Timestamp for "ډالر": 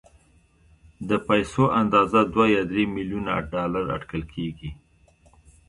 3.51-3.85